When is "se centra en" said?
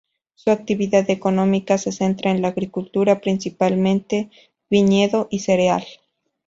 1.77-2.41